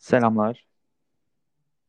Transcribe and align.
Selamlar. 0.00 0.66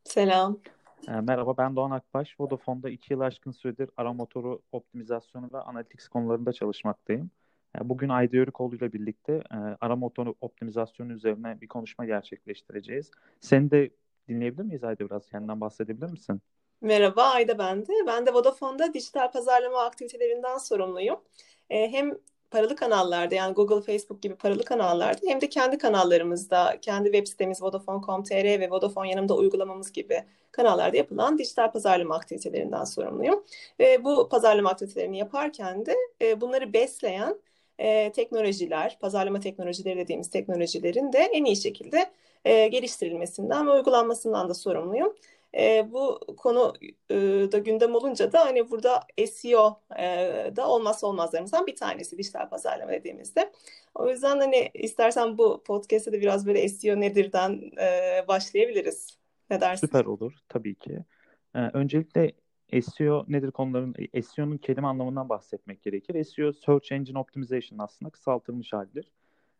Selam. 0.04 0.60
E, 1.08 1.12
merhaba 1.12 1.56
ben 1.56 1.76
Doğan 1.76 1.90
Akbaş. 1.90 2.40
Vodafone'da 2.40 2.90
iki 2.90 3.12
yıl 3.12 3.20
aşkın 3.20 3.50
süredir 3.50 3.90
ara 3.96 4.12
motoru 4.12 4.62
optimizasyonu 4.72 5.50
ve 5.52 5.58
analytics 5.58 6.08
konularında 6.08 6.52
çalışmaktayım. 6.52 7.30
E, 7.78 7.88
bugün 7.88 8.08
Ayda 8.08 8.36
Yörükoğlu 8.36 8.76
ile 8.76 8.92
birlikte 8.92 9.32
e, 9.32 9.56
ara 9.80 9.96
motoru 9.96 10.34
optimizasyonu 10.40 11.12
üzerine 11.12 11.60
bir 11.60 11.68
konuşma 11.68 12.04
gerçekleştireceğiz. 12.04 13.10
Seni 13.40 13.70
de 13.70 13.90
dinleyebilir 14.28 14.64
miyiz 14.64 14.84
Ayda 14.84 15.04
biraz? 15.04 15.28
Kendinden 15.28 15.60
bahsedebilir 15.60 16.10
misin? 16.10 16.40
Merhaba 16.80 17.22
Ayda 17.22 17.58
ben 17.58 17.86
de. 17.86 17.92
Ben 18.06 18.26
de 18.26 18.34
Vodafone'da 18.34 18.94
dijital 18.94 19.30
pazarlama 19.30 19.84
aktivitelerinden 19.84 20.58
sorumluyum. 20.58 21.20
E, 21.70 21.92
hem 21.92 22.18
paralı 22.52 22.76
kanallarda 22.76 23.34
yani 23.34 23.54
Google, 23.54 23.80
Facebook 23.80 24.22
gibi 24.22 24.34
paralı 24.34 24.64
kanallarda 24.64 25.20
hem 25.26 25.40
de 25.40 25.48
kendi 25.48 25.78
kanallarımızda, 25.78 26.78
kendi 26.82 27.12
web 27.12 27.26
sitemiz 27.26 27.62
Vodafone.com.tr 27.62 28.60
ve 28.60 28.70
Vodafone 28.70 29.10
yanımda 29.10 29.36
uygulamamız 29.36 29.92
gibi 29.92 30.24
kanallarda 30.52 30.96
yapılan 30.96 31.38
dijital 31.38 31.72
pazarlama 31.72 32.16
aktivitelerinden 32.16 32.84
sorumluyum. 32.84 33.44
Ve 33.80 34.04
bu 34.04 34.28
pazarlama 34.28 34.70
aktivitelerini 34.70 35.18
yaparken 35.18 35.86
de 35.86 35.96
e, 36.22 36.40
bunları 36.40 36.72
besleyen 36.72 37.38
e, 37.78 38.12
teknolojiler, 38.12 38.98
pazarlama 39.00 39.40
teknolojileri 39.40 39.98
dediğimiz 39.98 40.30
teknolojilerin 40.30 41.12
de 41.12 41.18
en 41.18 41.44
iyi 41.44 41.56
şekilde 41.56 42.10
e, 42.44 42.68
geliştirilmesinden 42.68 43.66
ve 43.66 43.70
uygulanmasından 43.70 44.48
da 44.48 44.54
sorumluyum. 44.54 45.14
E, 45.58 45.92
bu 45.92 46.20
konu 46.36 46.74
e, 47.10 47.16
da 47.52 47.58
gündem 47.58 47.94
olunca 47.94 48.32
da 48.32 48.40
hani 48.40 48.70
burada 48.70 49.00
SEO 49.32 49.80
e, 49.98 50.06
da 50.56 50.68
olmazsa 50.68 51.06
olmazlarımızdan 51.06 51.66
bir 51.66 51.76
tanesi 51.76 52.18
dijital 52.18 52.48
pazarlama 52.48 52.92
dediğimizde. 52.92 53.52
O 53.94 54.08
yüzden 54.08 54.38
hani 54.38 54.70
istersen 54.74 55.38
bu 55.38 55.62
podcast'te 55.62 56.12
de 56.12 56.20
biraz 56.20 56.46
böyle 56.46 56.68
SEO 56.68 57.00
nedirden 57.00 57.70
e, 57.80 58.24
başlayabiliriz. 58.28 59.18
Ne 59.50 59.60
dersin? 59.60 59.86
Süper 59.86 60.04
olur 60.04 60.32
tabii 60.48 60.74
ki. 60.74 61.04
Ee, 61.54 61.58
öncelikle 61.58 62.32
SEO 62.82 63.24
nedir 63.28 63.50
konuların 63.50 63.94
SEO'nun 64.22 64.56
kelime 64.56 64.86
anlamından 64.86 65.28
bahsetmek 65.28 65.82
gerekir. 65.82 66.24
SEO 66.24 66.52
Search 66.52 66.92
Engine 66.92 67.18
Optimization 67.18 67.78
aslında 67.78 68.10
kısaltılmış 68.10 68.72
halidir. 68.72 69.12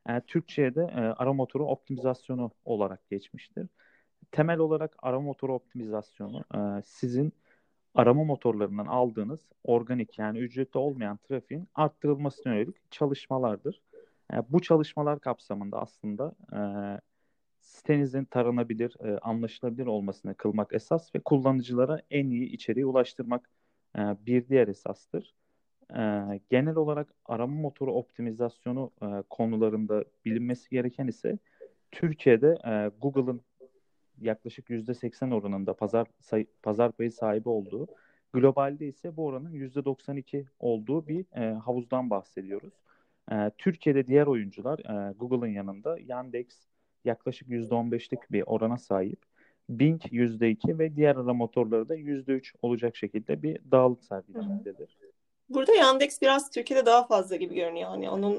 Yani 0.08 0.22
Türkçe'ye 0.26 0.74
de 0.74 0.80
e, 0.82 1.00
ara 1.00 1.32
motoru 1.32 1.66
optimizasyonu 1.66 2.50
olarak 2.64 3.08
geçmiştir 3.10 3.68
temel 4.30 4.58
olarak 4.58 4.96
arama 4.98 5.24
motoru 5.24 5.54
optimizasyonu 5.54 6.44
e, 6.54 6.82
sizin 6.84 7.32
arama 7.94 8.24
motorlarından 8.24 8.86
aldığınız 8.86 9.40
organik 9.64 10.18
yani 10.18 10.38
ücretli 10.38 10.78
olmayan 10.78 11.16
trafiğin 11.16 11.68
arttırılmasına 11.74 12.54
yönelik 12.54 12.92
çalışmalardır. 12.92 13.80
E, 14.32 14.36
bu 14.48 14.62
çalışmalar 14.62 15.20
kapsamında 15.20 15.82
aslında 15.82 16.32
e, 16.52 16.60
sitenizin 17.60 18.24
taranabilir, 18.24 18.96
e, 19.04 19.18
anlaşılabilir 19.18 19.86
olmasını 19.86 20.34
kılmak 20.34 20.72
esas 20.74 21.14
ve 21.14 21.20
kullanıcılara 21.20 22.02
en 22.10 22.30
iyi 22.30 22.52
içeriği 22.52 22.86
ulaştırmak 22.86 23.50
e, 23.98 24.00
bir 24.26 24.48
diğer 24.48 24.68
esastır. 24.68 25.34
E, 25.96 26.00
genel 26.50 26.76
olarak 26.76 27.14
arama 27.26 27.60
motoru 27.60 27.92
optimizasyonu 27.94 28.90
e, 29.02 29.06
konularında 29.30 30.04
bilinmesi 30.24 30.70
gereken 30.70 31.06
ise 31.06 31.38
Türkiye'de 31.92 32.58
e, 32.66 32.90
Google'ın 33.02 33.40
yaklaşık 34.24 34.70
%80 34.70 35.34
oranında 35.34 35.74
pazar 35.74 36.06
say, 36.20 36.46
pazar 36.62 36.92
payı 36.92 37.12
sahibi 37.12 37.48
olduğu, 37.48 37.86
globalde 38.32 38.86
ise 38.86 39.16
bu 39.16 39.26
oranın 39.26 39.52
%92 39.52 40.44
olduğu 40.58 41.08
bir 41.08 41.24
e, 41.36 41.54
havuzdan 41.54 42.10
bahsediyoruz. 42.10 42.72
E, 43.32 43.50
Türkiye'de 43.58 44.06
diğer 44.06 44.26
oyuncular 44.26 44.78
e, 44.78 45.12
Google'ın 45.12 45.52
yanında 45.52 45.98
Yandex 45.98 46.46
yaklaşık 47.04 47.48
%15'lik 47.48 48.32
bir 48.32 48.42
orana 48.46 48.78
sahip. 48.78 49.18
Bing 49.68 50.02
%2 50.12 50.78
ve 50.78 50.96
diğer 50.96 51.16
arama 51.16 51.34
motorları 51.34 51.88
da 51.88 51.96
%3 51.96 52.54
olacak 52.62 52.96
şekilde 52.96 53.42
bir 53.42 53.58
dağılık 53.70 54.04
sergilemektedir. 54.04 55.01
Burada 55.54 55.74
Yandex 55.74 56.22
biraz 56.22 56.50
Türkiye'de 56.50 56.86
daha 56.86 57.06
fazla 57.06 57.36
gibi 57.36 57.54
görünüyor. 57.54 57.88
Hani 57.88 58.10
onun 58.10 58.34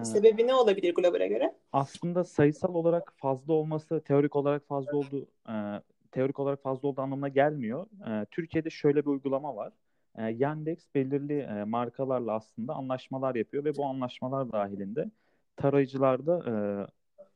e, 0.00 0.04
sebebi 0.04 0.46
ne 0.46 0.54
olabilir 0.54 0.94
globale 0.94 1.28
göre? 1.28 1.54
Aslında 1.72 2.24
sayısal 2.24 2.74
olarak 2.74 3.12
fazla 3.16 3.52
olması 3.52 4.00
teorik 4.00 4.36
olarak 4.36 4.66
fazla 4.66 4.96
olduğu 4.96 5.26
e, 5.48 5.54
teorik 6.12 6.38
olarak 6.38 6.62
fazla 6.62 6.88
olduğu 6.88 7.00
anlamına 7.00 7.28
gelmiyor. 7.28 7.86
E, 8.08 8.26
Türkiye'de 8.30 8.70
şöyle 8.70 9.00
bir 9.00 9.10
uygulama 9.10 9.56
var. 9.56 9.72
E, 10.18 10.22
Yandex 10.22 10.78
belirli 10.94 11.38
e, 11.38 11.64
markalarla 11.64 12.32
aslında 12.32 12.74
anlaşmalar 12.74 13.34
yapıyor 13.34 13.64
ve 13.64 13.76
bu 13.76 13.84
anlaşmalar 13.84 14.52
dahilinde 14.52 15.10
tarayıcılarda 15.56 16.42
e, 16.50 16.52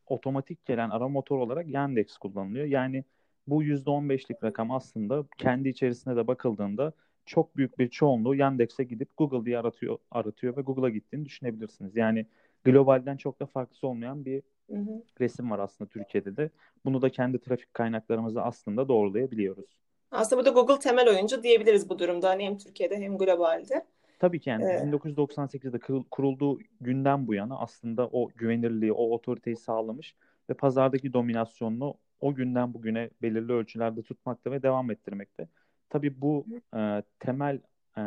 otomatik 0.07 0.67
gelen 0.67 0.91
ara 0.91 1.09
motor 1.09 1.39
olarak 1.39 1.69
Yandex 1.69 2.17
kullanılıyor. 2.17 2.67
Yani 2.67 3.05
bu 3.47 3.65
%15'lik 3.65 4.45
rakam 4.45 4.71
aslında 4.71 5.25
kendi 5.39 5.69
içerisinde 5.69 6.17
de 6.17 6.27
bakıldığında 6.27 6.93
çok 7.31 7.57
büyük 7.57 7.79
bir 7.79 7.89
çoğunluğu 7.89 8.35
Yandex'e 8.35 8.85
gidip 8.85 9.09
Google 9.17 9.45
diye 9.45 9.59
aratıyor, 9.59 9.99
aratıyor 10.11 10.57
ve 10.57 10.61
Google'a 10.61 10.89
gittiğini 10.91 11.25
düşünebilirsiniz. 11.25 11.97
Yani 11.97 12.27
globalden 12.65 13.17
çok 13.17 13.41
da 13.41 13.47
farklı 13.47 13.89
olmayan 13.89 14.25
bir 14.25 14.43
hı 14.71 14.77
hı. 14.77 15.03
resim 15.21 15.51
var 15.51 15.59
aslında 15.59 15.91
Türkiye'de 15.91 16.37
de. 16.37 16.51
Bunu 16.85 17.03
da 17.03 17.11
kendi 17.11 17.39
trafik 17.39 17.75
kaynaklarımızı 17.75 18.43
aslında 18.43 18.89
doğrulayabiliyoruz. 18.89 19.81
Aslında 20.11 20.41
burada 20.41 20.61
Google 20.61 20.79
temel 20.79 21.09
oyuncu 21.09 21.43
diyebiliriz 21.43 21.89
bu 21.89 21.99
durumda. 21.99 22.29
Hani 22.29 22.45
hem 22.45 22.59
Türkiye'de 22.59 22.97
hem 22.97 23.19
globalde. 23.19 23.87
Tabii 24.19 24.41
ki 24.41 24.51
yani 24.51 24.65
ee, 24.65 24.77
1998'de 24.77 26.05
kurulduğu 26.11 26.59
günden 26.81 27.27
bu 27.27 27.35
yana 27.35 27.59
aslında 27.59 28.09
o 28.13 28.29
güvenirliği, 28.37 28.93
o 28.93 29.11
otoriteyi 29.11 29.57
sağlamış 29.57 30.17
ve 30.51 30.55
pazardaki 30.55 31.13
dominasyonunu 31.13 31.95
o 32.21 32.35
günden 32.35 32.75
bugüne 32.75 33.11
belirli 33.23 33.53
ölçülerde 33.53 34.03
tutmakta 34.03 34.51
ve 34.51 34.63
devam 34.63 34.91
ettirmekte. 34.91 35.49
Tabii 35.91 36.21
bu 36.21 36.47
e, 36.77 37.03
temel 37.19 37.61
e, 37.99 38.03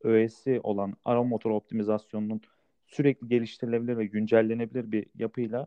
öğesi 0.00 0.60
olan 0.62 0.94
arama 1.04 1.28
motoru 1.28 1.56
optimizasyonunun 1.56 2.40
sürekli 2.86 3.28
geliştirilebilir 3.28 3.96
ve 3.98 4.06
güncellenebilir 4.06 4.92
bir 4.92 5.06
yapıyla 5.14 5.66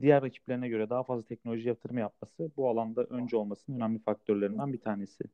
diğer 0.00 0.22
rakiplerine 0.22 0.68
göre 0.68 0.90
daha 0.90 1.02
fazla 1.04 1.26
teknoloji 1.26 1.68
yatırımı 1.68 2.00
yapması 2.00 2.52
bu 2.56 2.68
alanda 2.68 3.04
önce 3.04 3.36
olmasının 3.36 3.76
önemli 3.76 3.98
faktörlerinden 3.98 4.72
bir 4.72 4.80
tanesi. 4.80 5.24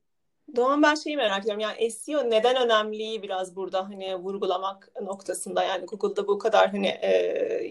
Doğan 0.55 0.83
ben 0.83 0.95
şeyi 0.95 1.17
merak 1.17 1.39
ediyorum 1.39 1.59
yani 1.59 1.91
SEO 1.91 2.29
neden 2.29 2.65
önemliyi 2.65 3.23
biraz 3.23 3.55
burada 3.55 3.89
hani 3.89 4.15
vurgulamak 4.15 4.91
noktasında 5.01 5.63
yani 5.63 5.85
Google'da 5.85 6.27
bu 6.27 6.37
kadar 6.37 6.69
hani 6.71 6.87
e, 6.87 7.11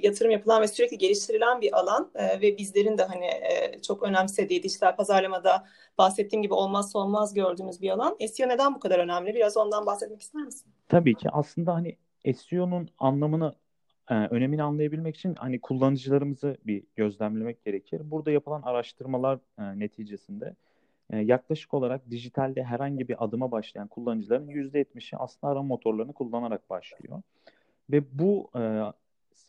yatırım 0.03 0.31
yapılan 0.31 0.63
ve 0.63 0.69
sürekli 0.69 0.99
geliştirilen 0.99 1.61
bir 1.61 1.79
alan 1.79 2.11
e, 2.15 2.41
ve 2.41 2.59
bizlerin 2.59 2.99
de 2.99 3.03
hani 3.05 3.27
e, 3.27 3.83
çok 3.83 4.03
önemsediği 4.03 4.63
dijital 4.63 4.97
pazarlamada 4.97 5.67
bahsettiğim 5.99 6.43
gibi 6.43 6.55
olmazsa 6.55 6.99
olmaz 6.99 7.35
gördüğümüz 7.35 7.83
bir 7.83 7.91
alan. 7.91 8.17
SEO 8.29 8.49
neden 8.49 8.75
bu 8.75 8.81
kadar 8.81 8.99
önemli? 8.99 9.35
Biraz 9.35 9.57
ondan 9.57 9.87
bahsetmek 9.87 10.21
ister 10.21 10.43
misin? 10.43 10.73
Tabii 10.89 11.15
ki 11.15 11.29
aslında 11.33 11.75
hani 11.75 11.97
SEO'nun 12.35 12.89
anlamını 12.99 13.55
e, 14.11 14.15
önemini 14.15 14.63
anlayabilmek 14.63 15.17
için 15.17 15.35
hani 15.35 15.61
kullanıcılarımızı 15.61 16.57
bir 16.67 16.85
gözlemlemek 16.97 17.65
gerekir. 17.65 18.11
Burada 18.11 18.31
yapılan 18.31 18.63
araştırmalar 18.63 19.39
e, 19.59 19.79
neticesinde 19.79 20.55
yaklaşık 21.17 21.75
olarak 21.75 22.11
dijitalde 22.11 22.63
herhangi 22.63 23.09
bir 23.09 23.25
adıma 23.25 23.51
başlayan 23.51 23.89
kullanıcıların 23.89 24.49
%70'i 24.49 25.17
aslında 25.19 25.53
arama 25.53 25.67
motorlarını 25.67 26.13
kullanarak 26.13 26.71
başlıyor. 26.71 27.23
Ve 27.91 28.19
bu 28.19 28.51
e, 28.55 28.93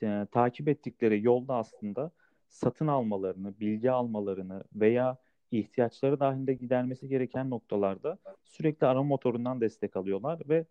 e, 0.07 0.27
takip 0.31 0.67
ettikleri 0.67 1.23
yolda 1.23 1.55
aslında 1.55 2.11
satın 2.49 2.87
almalarını, 2.87 3.59
bilgi 3.59 3.91
almalarını 3.91 4.63
veya 4.75 5.17
ihtiyaçları 5.51 6.19
dahilinde 6.19 6.53
gidermesi 6.53 7.07
gereken 7.07 7.49
noktalarda 7.49 8.17
sürekli 8.43 8.87
arama 8.87 9.03
motorundan 9.03 9.61
destek 9.61 9.95
alıyorlar 9.95 10.39
ve 10.49 10.65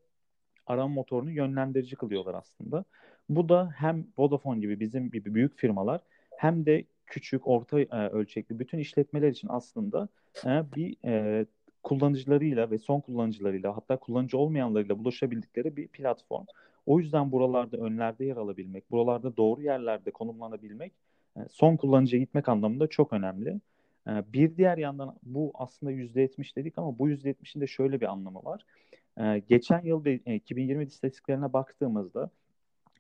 arama 0.67 0.95
motorunu 0.95 1.31
yönlendirici 1.31 1.97
kılıyorlar 1.97 2.35
aslında. 2.35 2.85
Bu 3.29 3.49
da 3.49 3.71
hem 3.77 4.07
Vodafone 4.19 4.61
gibi 4.61 4.81
bizim 4.81 5.11
gibi 5.11 5.35
büyük 5.35 5.59
firmalar 5.59 6.01
hem 6.37 6.67
de 6.67 6.85
küçük, 7.09 7.49
orta 7.49 7.81
e, 7.81 8.09
ölçekli 8.09 8.59
bütün 8.59 8.79
işletmeler 8.79 9.29
için 9.29 9.49
aslında 9.51 10.09
e, 10.47 10.65
bir 10.77 10.97
e, 11.05 11.47
kullanıcılarıyla 11.83 12.71
ve 12.71 12.79
son 12.79 13.01
kullanıcılarıyla 13.01 13.77
hatta 13.77 13.97
kullanıcı 13.97 14.39
olmayanlarıyla 14.39 14.99
buluşabildikleri 14.99 15.77
bir 15.77 15.89
platform. 15.89 16.45
O 16.87 17.01
yüzden 17.01 17.33
buralarda 17.33 17.77
önlerde 17.77 18.25
yer 18.25 18.37
alabilmek, 18.37 18.91
buralarda 18.91 19.37
doğru 19.37 19.63
yerlerde 19.63 20.11
konumlanabilmek 20.11 20.93
e, 21.37 21.41
son 21.51 21.77
kullanıcıya 21.77 22.23
gitmek 22.23 22.49
anlamında 22.49 22.87
çok 22.87 23.13
önemli. 23.13 23.61
E, 24.09 24.11
bir 24.33 24.57
diğer 24.57 24.79
yandan 24.79 25.17
bu 25.23 25.53
aslında 25.55 25.93
%70 25.93 26.57
dedik 26.57 26.79
ama 26.79 26.99
bu 26.99 27.09
%70'in 27.11 27.61
de 27.61 27.67
şöyle 27.67 28.01
bir 28.01 28.07
anlamı 28.07 28.45
var. 28.45 28.63
E, 29.21 29.39
geçen 29.49 29.83
yıl 29.83 30.05
ve 30.05 30.15
2020 30.15 30.85
istatistiklerine 30.85 31.53
baktığımızda 31.53 32.31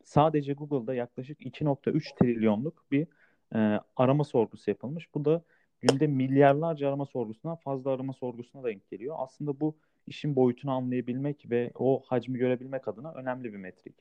sadece 0.05 0.53
Google'da 0.53 0.94
yaklaşık 0.94 1.41
2.3 1.41 2.19
trilyonluk 2.19 2.85
bir 2.91 3.06
e, 3.55 3.81
arama 3.97 4.25
sorgusu 4.25 4.71
yapılmış. 4.71 5.15
Bu 5.15 5.25
da 5.25 5.43
günde 5.81 6.06
milyarlarca 6.06 6.89
arama 6.89 7.06
sorgusundan 7.06 7.56
fazla 7.56 7.91
arama 7.91 8.12
sorgusuna 8.12 8.65
denk 8.65 8.91
geliyor. 8.91 9.17
Aslında 9.19 9.61
bu 9.61 9.77
işin 10.06 10.37
boyutunu 10.37 10.73
anlayabilmek 10.73 11.50
ve 11.50 11.71
o 11.75 12.03
hacmi 12.06 12.39
görebilmek 12.39 12.89
adına 12.89 13.12
önemli 13.12 13.53
bir 13.53 13.59
metrik. 13.59 13.95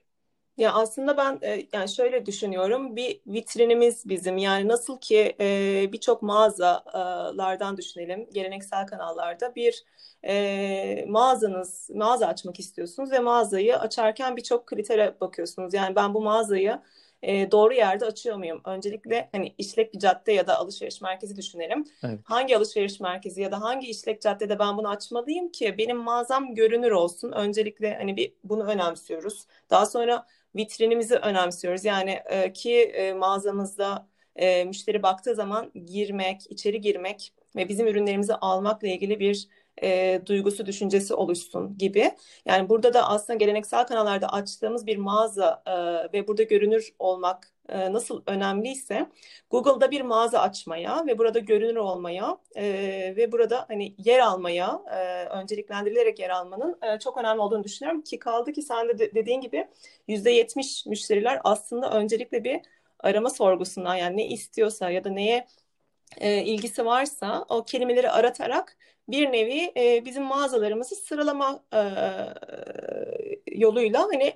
Ya 0.57 0.73
aslında 0.73 1.17
ben 1.17 1.39
e, 1.41 1.67
yani 1.73 1.89
şöyle 1.89 2.25
düşünüyorum 2.25 2.95
bir 2.95 3.21
vitrinimiz 3.27 4.09
bizim 4.09 4.37
yani 4.37 4.67
nasıl 4.67 4.99
ki 4.99 5.35
e, 5.39 5.89
birçok 5.91 6.21
mağazalardan 6.21 7.77
düşünelim 7.77 8.29
geleneksel 8.33 8.87
kanallarda 8.87 9.55
bir 9.55 9.83
e, 10.23 11.05
mağazanız 11.07 11.89
mağaza 11.93 12.27
açmak 12.27 12.59
istiyorsunuz 12.59 13.11
ve 13.11 13.19
mağazayı 13.19 13.79
açarken 13.79 14.37
birçok 14.37 14.67
kritere 14.67 15.15
bakıyorsunuz 15.21 15.73
yani 15.73 15.95
ben 15.95 16.13
bu 16.13 16.21
mağazayı 16.21 16.79
e, 17.21 17.51
doğru 17.51 17.73
yerde 17.73 18.05
açıyor 18.05 18.37
muyum? 18.37 18.61
Öncelikle 18.65 19.29
hani 19.31 19.55
işlek 19.57 19.93
bir 19.93 19.99
cadde 19.99 20.31
ya 20.31 20.47
da 20.47 20.57
alışveriş 20.57 21.01
merkezi 21.01 21.35
düşünelim. 21.35 21.85
Evet. 22.03 22.19
Hangi 22.23 22.57
alışveriş 22.57 22.99
merkezi 22.99 23.41
ya 23.41 23.51
da 23.51 23.61
hangi 23.61 23.87
işlek 23.87 24.21
caddede 24.21 24.59
ben 24.59 24.77
bunu 24.77 24.89
açmalıyım 24.89 25.51
ki 25.51 25.75
benim 25.77 25.97
mağazam 25.97 26.55
görünür 26.55 26.91
olsun. 26.91 27.31
Öncelikle 27.31 27.95
hani 27.95 28.17
bir 28.17 28.33
bunu 28.43 28.63
önemsiyoruz. 28.63 29.45
Daha 29.69 29.85
sonra 29.85 30.25
vitrinimizi 30.55 31.15
önemsiyoruz. 31.15 31.85
Yani 31.85 32.19
e, 32.25 32.53
ki 32.53 32.73
e, 32.73 33.13
mağazamızda 33.13 34.07
e, 34.35 34.65
müşteri 34.65 35.03
baktığı 35.03 35.35
zaman 35.35 35.71
girmek, 35.85 36.51
içeri 36.51 36.81
girmek 36.81 37.33
ve 37.55 37.69
bizim 37.69 37.87
ürünlerimizi 37.87 38.33
almakla 38.33 38.87
ilgili 38.87 39.19
bir 39.19 39.47
e, 39.83 40.21
duygusu, 40.25 40.65
düşüncesi 40.65 41.13
oluşsun 41.13 41.77
gibi. 41.77 42.11
Yani 42.45 42.69
burada 42.69 42.93
da 42.93 43.09
aslında 43.09 43.37
geleneksel 43.37 43.87
kanallarda 43.87 44.29
açtığımız 44.29 44.87
bir 44.87 44.97
mağaza 44.97 45.63
e, 45.65 45.73
ve 46.13 46.27
burada 46.27 46.43
görünür 46.43 46.95
olmak 46.99 47.51
e, 47.69 47.93
nasıl 47.93 48.23
önemliyse 48.27 49.09
Google'da 49.49 49.91
bir 49.91 50.01
mağaza 50.01 50.39
açmaya 50.39 51.05
ve 51.07 51.17
burada 51.17 51.39
görünür 51.39 51.75
olmaya 51.75 52.37
e, 52.55 52.63
ve 53.17 53.31
burada 53.31 53.65
hani 53.67 53.95
yer 53.97 54.19
almaya 54.19 54.81
e, 54.91 55.25
önceliklendirilerek 55.25 56.19
yer 56.19 56.29
almanın 56.29 56.79
e, 56.81 56.99
çok 56.99 57.17
önemli 57.17 57.41
olduğunu 57.41 57.63
düşünüyorum 57.63 58.01
ki 58.01 58.19
kaldı 58.19 58.51
ki 58.51 58.61
sen 58.61 58.89
de 58.89 59.15
dediğin 59.15 59.41
gibi 59.41 59.67
%70 60.07 60.89
müşteriler 60.89 61.41
aslında 61.43 61.91
öncelikle 61.91 62.43
bir 62.43 62.61
arama 62.99 63.29
sorgusundan 63.29 63.95
yani 63.95 64.17
ne 64.17 64.27
istiyorsa 64.27 64.89
ya 64.89 65.03
da 65.03 65.09
neye 65.09 65.47
e, 66.17 66.43
ilgisi 66.43 66.85
varsa 66.85 67.45
o 67.49 67.63
kelimeleri 67.63 68.09
aratarak 68.09 68.77
bir 69.09 69.31
nevi 69.31 69.71
e, 69.77 70.05
bizim 70.05 70.23
mağazalarımızı 70.23 70.95
sıralama 70.95 71.63
e, 71.73 71.81
yoluyla 73.51 74.03
hani 74.03 74.33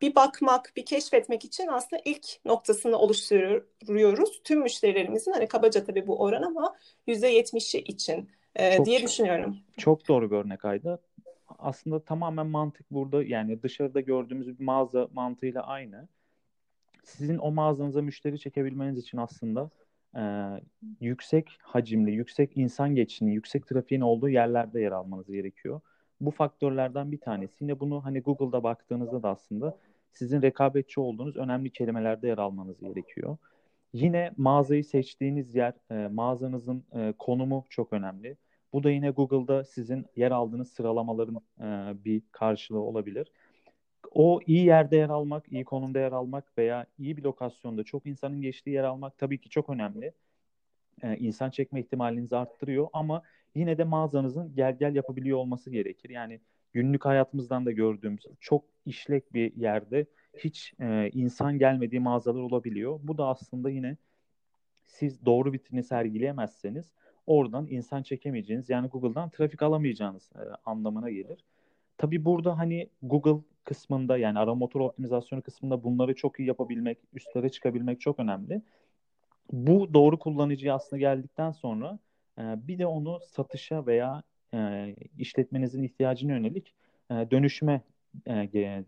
bir 0.00 0.14
bakmak, 0.14 0.72
bir 0.76 0.84
keşfetmek 0.84 1.44
için 1.44 1.66
aslında 1.66 2.02
ilk 2.04 2.26
noktasını 2.44 2.96
oluşturuyoruz. 2.96 4.40
Tüm 4.44 4.62
müşterilerimizin 4.62 5.32
hani 5.32 5.48
kabaca 5.48 5.84
tabii 5.84 6.06
bu 6.06 6.20
oran 6.20 6.42
ama 6.42 6.76
%70'i 7.08 7.80
için 7.80 8.30
e, 8.56 8.76
çok, 8.76 8.86
diye 8.86 9.02
düşünüyorum. 9.02 9.56
Çok 9.76 10.08
doğru 10.08 10.30
bir 10.30 10.36
örnek 10.36 10.64
Ayda. 10.64 10.98
Aslında 11.58 12.00
tamamen 12.00 12.46
mantık 12.46 12.90
burada 12.90 13.22
yani 13.22 13.62
dışarıda 13.62 14.00
gördüğümüz 14.00 14.58
bir 14.58 14.64
mağaza 14.64 15.08
mantığıyla 15.12 15.62
aynı. 15.62 16.08
Sizin 17.04 17.38
o 17.38 17.50
mağazanıza 17.50 18.02
müşteri 18.02 18.38
çekebilmeniz 18.38 18.98
için 18.98 19.18
aslında 19.18 19.70
e, 20.16 20.22
yüksek 21.00 21.58
hacimli, 21.62 22.10
yüksek 22.10 22.56
insan 22.56 22.94
geçişini, 22.94 23.34
yüksek 23.34 23.66
trafiğin 23.66 24.00
olduğu 24.00 24.28
yerlerde 24.28 24.80
yer 24.80 24.92
almanız 24.92 25.26
gerekiyor. 25.26 25.80
Bu 26.20 26.30
faktörlerden 26.30 27.12
bir 27.12 27.20
tanesi. 27.20 27.64
Yine 27.64 27.80
bunu 27.80 28.04
hani 28.04 28.20
Google'da 28.20 28.62
baktığınızda 28.62 29.22
da 29.22 29.28
aslında 29.28 29.78
sizin 30.12 30.42
rekabetçi 30.42 31.00
olduğunuz 31.00 31.36
önemli 31.36 31.70
kelimelerde 31.70 32.28
yer 32.28 32.38
almanız 32.38 32.80
gerekiyor. 32.80 33.36
Yine 33.92 34.32
mağazayı 34.36 34.84
seçtiğiniz 34.84 35.54
yer, 35.54 35.74
e, 35.90 36.08
mağazanızın 36.08 36.84
e, 36.94 37.14
konumu 37.18 37.64
çok 37.70 37.92
önemli. 37.92 38.36
Bu 38.72 38.82
da 38.82 38.90
yine 38.90 39.10
Google'da 39.10 39.64
sizin 39.64 40.06
yer 40.16 40.30
aldığınız 40.30 40.72
sıralamaların 40.72 41.40
e, 41.60 41.64
bir 42.04 42.22
karşılığı 42.32 42.80
olabilir. 42.80 43.32
O 44.10 44.40
iyi 44.46 44.64
yerde 44.66 44.96
yer 44.96 45.08
almak, 45.08 45.52
iyi 45.52 45.64
konumda 45.64 45.98
yer 45.98 46.12
almak 46.12 46.58
veya 46.58 46.86
iyi 46.98 47.16
bir 47.16 47.22
lokasyonda 47.22 47.84
çok 47.84 48.06
insanın 48.06 48.42
geçtiği 48.42 48.70
yer 48.70 48.84
almak 48.84 49.18
tabii 49.18 49.40
ki 49.40 49.48
çok 49.50 49.70
önemli. 49.70 50.12
Ee, 51.02 51.16
insan 51.16 51.50
çekme 51.50 51.80
ihtimalinizi 51.80 52.36
arttırıyor 52.36 52.88
ama 52.92 53.22
yine 53.54 53.78
de 53.78 53.84
mağazanızın 53.84 54.54
gel 54.54 54.78
gel 54.78 54.94
yapabiliyor 54.94 55.38
olması 55.38 55.70
gerekir. 55.70 56.10
Yani 56.10 56.40
günlük 56.72 57.04
hayatımızdan 57.04 57.66
da 57.66 57.72
gördüğümüz 57.72 58.26
çok 58.40 58.64
işlek 58.86 59.34
bir 59.34 59.56
yerde 59.56 60.06
hiç 60.38 60.74
e, 60.80 61.10
insan 61.12 61.58
gelmediği 61.58 62.00
mağazalar 62.00 62.40
olabiliyor. 62.40 63.00
Bu 63.02 63.18
da 63.18 63.26
aslında 63.26 63.70
yine 63.70 63.96
siz 64.86 65.24
doğru 65.26 65.52
vitrini 65.52 65.82
sergileyemezseniz 65.82 66.92
oradan 67.26 67.66
insan 67.66 68.02
çekemeyeceğiniz 68.02 68.70
yani 68.70 68.88
Google'dan 68.88 69.30
trafik 69.30 69.62
alamayacağınız 69.62 70.30
e, 70.36 70.40
anlamına 70.64 71.10
gelir. 71.10 71.44
Tabii 71.98 72.24
burada 72.24 72.58
hani 72.58 72.90
Google 73.02 73.44
kısmında 73.66 74.18
yani 74.18 74.38
arama 74.38 74.54
motor 74.54 74.80
optimizasyonu 74.80 75.42
kısmında 75.42 75.84
bunları 75.84 76.14
çok 76.14 76.40
iyi 76.40 76.48
yapabilmek, 76.48 76.98
üstlere 77.14 77.48
çıkabilmek 77.48 78.00
çok 78.00 78.18
önemli. 78.18 78.62
Bu 79.52 79.94
doğru 79.94 80.18
kullanıcıya 80.18 80.74
aslında 80.74 81.00
geldikten 81.00 81.50
sonra 81.52 81.98
e, 82.38 82.42
bir 82.42 82.78
de 82.78 82.86
onu 82.86 83.20
satışa 83.20 83.86
veya 83.86 84.22
e, 84.54 84.94
işletmenizin 85.18 85.82
ihtiyacına 85.82 86.32
yönelik 86.32 86.74
e, 87.10 87.14
dönüşüme 87.14 87.80
e, 88.28 88.84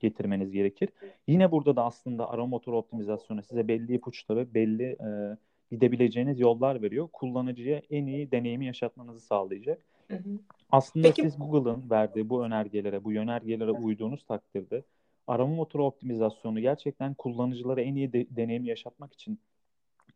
getirmeniz 0.00 0.52
gerekir. 0.52 0.88
Yine 1.26 1.52
burada 1.52 1.76
da 1.76 1.84
aslında 1.84 2.30
arama 2.30 2.46
motor 2.46 2.72
optimizasyonu 2.72 3.42
size 3.42 3.68
belli 3.68 3.94
ipuçları, 3.94 4.54
belli 4.54 4.84
e, 4.84 5.36
gidebileceğiniz 5.70 6.40
yollar 6.40 6.82
veriyor. 6.82 7.08
Kullanıcıya 7.12 7.82
en 7.90 8.06
iyi 8.06 8.32
deneyimi 8.32 8.66
yaşatmanızı 8.66 9.20
sağlayacak. 9.20 9.82
Hı 10.08 10.16
hı. 10.16 10.38
Aslında 10.70 11.08
Peki, 11.08 11.22
siz 11.22 11.38
Google'ın 11.38 11.90
verdiği 11.90 12.28
bu 12.28 12.44
önergelere, 12.44 13.04
bu 13.04 13.12
yönergelere 13.12 13.70
uyduğunuz 13.70 14.24
takdirde 14.24 14.82
arama 15.26 15.54
motoru 15.54 15.84
optimizasyonu 15.84 16.60
gerçekten 16.60 17.14
kullanıcılara 17.14 17.80
en 17.80 17.94
iyi 17.94 18.12
de, 18.12 18.26
deneyim 18.30 18.64
yaşatmak 18.64 19.12
için 19.14 19.40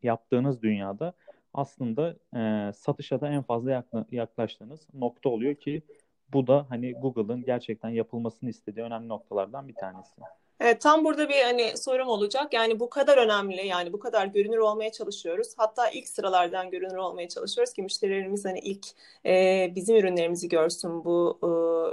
yaptığınız 0.02 0.62
dünyada 0.62 1.12
aslında 1.54 2.16
e, 2.36 2.72
satışa 2.72 3.20
da 3.20 3.28
en 3.28 3.42
fazla 3.42 3.70
yakla, 3.70 4.06
yaklaştığınız 4.10 4.86
nokta 4.94 5.28
oluyor 5.28 5.54
ki 5.54 5.82
bu 6.32 6.46
da 6.46 6.66
hani 6.68 6.92
Google'ın 6.92 7.44
gerçekten 7.44 7.88
yapılmasını 7.88 8.50
istediği 8.50 8.84
önemli 8.84 9.08
noktalardan 9.08 9.68
bir 9.68 9.74
tanesi. 9.74 10.20
Evet, 10.60 10.80
tam 10.80 11.04
burada 11.04 11.28
bir 11.28 11.42
hani 11.42 11.76
sorum 11.76 12.08
olacak. 12.08 12.52
Yani 12.52 12.80
bu 12.80 12.90
kadar 12.90 13.18
önemli, 13.18 13.66
yani 13.66 13.92
bu 13.92 13.98
kadar 13.98 14.26
görünür 14.26 14.58
olmaya 14.58 14.92
çalışıyoruz. 14.92 15.48
Hatta 15.56 15.90
ilk 15.90 16.08
sıralardan 16.08 16.70
görünür 16.70 16.96
olmaya 16.96 17.28
çalışıyoruz 17.28 17.72
ki 17.72 17.82
müşterilerimiz 17.82 18.44
hani 18.44 18.58
ilk 18.58 18.86
e, 19.26 19.72
bizim 19.74 19.96
ürünlerimizi 19.96 20.48
görsün. 20.48 21.04
Bu 21.04 21.38
e, 21.42 21.48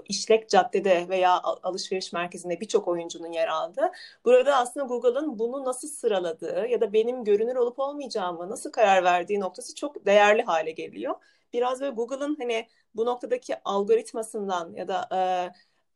işlek 0.10 0.50
caddede 0.50 1.10
veya 1.10 1.42
alışveriş 1.44 2.14
merkezinde 2.14 2.60
birçok 2.62 2.88
oyuncunun 2.88 3.32
yer 3.32 3.48
aldığı. 3.48 3.92
Burada 4.26 4.56
aslında 4.58 4.86
Google'ın 4.86 5.40
bunu 5.40 5.66
nasıl 5.66 5.88
sıraladığı 5.88 6.68
ya 6.68 6.82
da 6.82 6.94
benim 6.94 7.24
görünür 7.24 7.56
olup 7.56 7.80
olmayacağımı 7.80 8.50
nasıl 8.50 8.72
karar 8.72 9.04
verdiği 9.04 9.40
noktası 9.40 9.76
çok 9.76 10.06
değerli 10.06 10.44
hale 10.44 10.72
geliyor. 10.72 11.16
Biraz 11.54 11.82
böyle 11.82 11.92
Google'ın 11.96 12.36
hani 12.40 12.68
bu 12.96 13.06
noktadaki 13.06 13.56
algoritmasından 13.66 14.74
ya 14.74 14.88
da 14.88 15.08
e, 15.16 15.20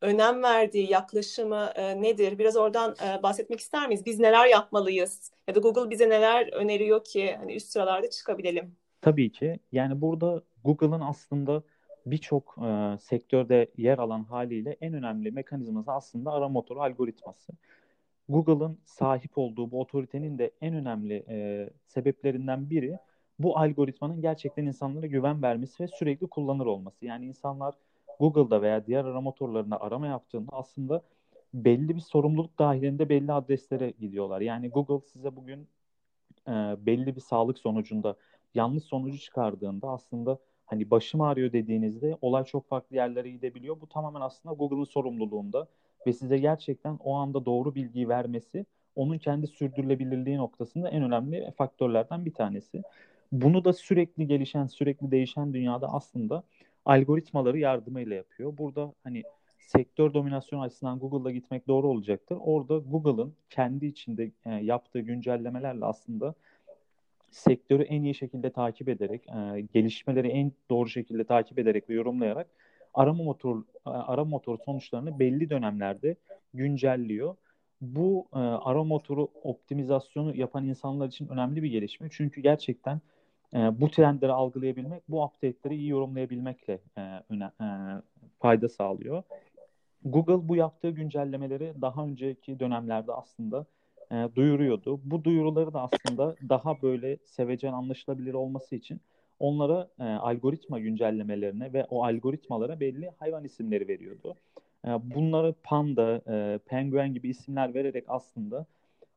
önem 0.03 0.43
verdiği 0.43 0.91
yaklaşımı 0.91 1.69
e, 1.75 2.01
nedir? 2.01 2.39
Biraz 2.39 2.57
oradan 2.57 2.95
e, 3.05 3.24
bahsetmek 3.24 3.60
ister 3.60 3.88
miyiz? 3.88 4.05
Biz 4.05 4.19
neler 4.19 4.48
yapmalıyız? 4.48 5.31
Ya 5.48 5.55
da 5.55 5.60
Google 5.60 5.89
bize 5.89 6.10
neler 6.10 6.53
öneriyor 6.53 7.03
ki 7.03 7.36
hani 7.39 7.55
üst 7.55 7.67
sıralarda 7.67 8.10
çıkabilelim? 8.10 8.75
Tabii 9.01 9.31
ki. 9.31 9.60
Yani 9.72 10.01
burada 10.01 10.41
Google'ın 10.63 11.01
aslında 11.01 11.63
birçok 12.05 12.55
e, 12.65 12.98
sektörde 13.01 13.72
yer 13.77 13.98
alan 13.98 14.24
haliyle 14.24 14.77
en 14.81 14.93
önemli 14.93 15.31
mekanizması 15.31 15.91
aslında 15.91 16.31
arama 16.31 16.50
motoru 16.50 16.81
algoritması. 16.81 17.53
Google'ın 18.29 18.79
sahip 18.86 19.38
olduğu 19.38 19.72
bu 19.72 19.81
otoritenin 19.81 20.38
de 20.38 20.51
en 20.62 20.74
önemli 20.74 21.25
e, 21.29 21.69
sebeplerinden 21.88 22.69
biri 22.69 22.98
bu 23.39 23.57
algoritmanın 23.57 24.22
gerçekten 24.22 24.65
insanlara 24.65 25.07
güven 25.07 25.41
vermesi 25.41 25.83
ve 25.83 25.88
sürekli 25.88 26.27
kullanır 26.27 26.65
olması. 26.65 27.05
Yani 27.05 27.25
insanlar 27.25 27.74
Google'da 28.20 28.62
veya 28.62 28.86
diğer 28.86 29.05
arama 29.05 29.22
motorlarında 29.22 29.82
arama 29.82 30.08
yaptığında 30.08 30.51
aslında 30.51 31.01
belli 31.53 31.96
bir 31.96 32.00
sorumluluk 32.01 32.60
dahilinde 32.60 33.10
belli 33.10 33.34
adreslere 33.34 33.91
gidiyorlar. 33.91 34.41
Yani 34.41 34.70
Google 34.70 35.08
size 35.08 35.36
bugün 35.36 35.67
e, 36.48 36.51
belli 36.86 37.15
bir 37.15 37.22
sağlık 37.22 37.58
sonucunda 37.60 38.15
yanlış 38.55 38.84
sonucu 38.84 39.17
çıkardığında 39.20 39.89
aslında 39.89 40.39
hani 40.65 40.91
başım 40.91 41.22
ağrıyor 41.22 41.51
dediğinizde 41.53 42.17
olay 42.22 42.43
çok 42.46 42.67
farklı 42.70 42.96
yerlere 42.96 43.29
gidebiliyor. 43.32 43.82
Bu 43.82 43.88
tamamen 43.89 44.22
aslında 44.22 44.55
Google'ın 44.55 44.84
sorumluluğunda 44.84 45.67
ve 46.08 46.13
size 46.13 46.38
gerçekten 46.38 46.98
o 47.03 47.13
anda 47.15 47.46
doğru 47.46 47.75
bilgiyi 47.75 48.10
vermesi 48.10 48.65
onun 48.96 49.17
kendi 49.17 49.48
sürdürülebilirliği 49.48 50.38
noktasında 50.38 50.89
en 50.89 51.03
önemli 51.03 51.51
faktörlerden 51.58 52.25
bir 52.25 52.34
tanesi. 52.34 52.82
Bunu 53.32 53.65
da 53.65 53.74
sürekli 53.74 54.27
gelişen, 54.27 54.67
sürekli 54.67 55.12
değişen 55.12 55.53
dünyada 55.53 55.88
aslında 55.93 56.43
algoritmaları 56.85 57.57
yardımıyla 57.57 58.15
yapıyor. 58.15 58.57
Burada 58.57 58.93
hani 59.03 59.23
sektör 59.59 60.13
dominasyonu 60.13 60.61
açısından 60.61 60.99
Google'da 60.99 61.31
gitmek 61.31 61.67
doğru 61.67 61.87
olacaktır. 61.87 62.37
Orada 62.41 62.77
Google'ın 62.77 63.33
kendi 63.49 63.85
içinde 63.85 64.31
e, 64.45 64.51
yaptığı 64.51 64.99
güncellemelerle 64.99 65.85
aslında 65.85 66.33
sektörü 67.31 67.83
en 67.83 68.03
iyi 68.03 68.15
şekilde 68.15 68.49
takip 68.49 68.89
ederek, 68.89 69.27
e, 69.27 69.61
gelişmeleri 69.73 70.27
en 70.27 70.51
doğru 70.69 70.89
şekilde 70.89 71.23
takip 71.23 71.59
ederek 71.59 71.89
ve 71.89 71.93
yorumlayarak 71.93 72.47
arama 72.93 73.23
motor 73.23 73.63
arama 73.85 74.29
motoru 74.29 74.57
sonuçlarını 74.65 75.19
belli 75.19 75.49
dönemlerde 75.49 76.15
güncelliyor. 76.53 77.35
bu 77.81 78.27
e, 78.33 78.37
ara 78.39 78.83
motoru 78.83 79.27
optimizasyonu 79.43 80.35
yapan 80.35 80.67
insanlar 80.67 81.07
için 81.07 81.27
önemli 81.27 81.63
bir 81.63 81.69
gelişme. 81.69 82.07
Çünkü 82.11 82.41
gerçekten 82.41 83.01
e, 83.53 83.81
bu 83.81 83.91
trendleri 83.91 84.31
algılayabilmek, 84.31 85.03
bu 85.10 85.24
update'leri 85.24 85.75
iyi 85.75 85.89
yorumlayabilmekle 85.89 86.79
e, 86.98 87.01
öne, 87.29 87.51
e, 87.62 87.67
fayda 88.39 88.69
sağlıyor. 88.69 89.24
Google 90.05 90.48
bu 90.48 90.55
yaptığı 90.55 90.89
güncellemeleri 90.89 91.74
daha 91.81 92.05
önceki 92.05 92.60
dönemlerde 92.60 93.13
aslında 93.13 93.65
e, 94.12 94.29
duyuruyordu. 94.36 95.00
Bu 95.03 95.24
duyuruları 95.24 95.74
da 95.74 95.81
aslında 95.81 96.36
daha 96.50 96.81
böyle 96.81 97.17
sevecen 97.25 97.74
anlaşılabilir 97.74 98.33
olması 98.33 98.75
için 98.75 99.01
onlara 99.39 99.88
e, 100.00 100.03
algoritma 100.03 100.79
güncellemelerine 100.79 101.74
ve 101.74 101.86
o 101.86 102.03
algoritmalara 102.03 102.79
belli 102.79 103.12
hayvan 103.19 103.43
isimleri 103.43 103.88
veriyordu. 103.88 104.36
E, 104.86 104.89
bunları 105.15 105.55
panda, 105.63 106.22
e, 106.27 106.57
penguen 106.57 107.13
gibi 107.13 107.29
isimler 107.29 107.74
vererek 107.74 108.05
aslında 108.07 108.65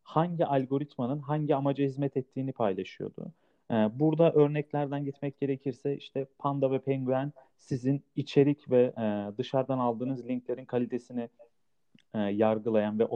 hangi 0.03 0.47
algoritmanın 0.47 1.19
hangi 1.19 1.55
amaca 1.55 1.85
hizmet 1.85 2.17
ettiğini 2.17 2.53
paylaşıyordu. 2.53 3.33
E, 3.71 3.75
burada 3.75 4.33
örneklerden 4.33 5.05
gitmek 5.05 5.41
gerekirse 5.41 5.97
işte 5.97 6.27
panda 6.39 6.71
ve 6.71 6.79
penguen 6.79 7.33
sizin 7.59 8.03
içerik 8.17 8.71
ve 8.71 8.93
e, 8.99 9.39
dışarıdan 9.39 9.79
aldığınız 9.79 10.29
linklerin 10.29 10.65
kalitesini 10.65 11.29
e, 12.15 12.19
yargılayan 12.19 12.99
ve 12.99 13.05
e, 13.05 13.09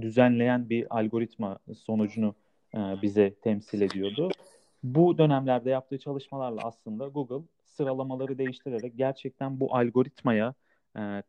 düzenleyen 0.00 0.70
bir 0.70 0.98
algoritma 0.98 1.58
sonucunu 1.74 2.34
bize 3.02 3.34
temsil 3.34 3.80
ediyordu. 3.80 4.28
Bu 4.82 5.18
dönemlerde 5.18 5.70
yaptığı 5.70 5.98
çalışmalarla 5.98 6.60
aslında 6.64 7.08
Google 7.08 7.46
sıralamaları 7.64 8.38
değiştirerek 8.38 8.92
gerçekten 8.96 9.60
bu 9.60 9.76
algoritmaya 9.76 10.54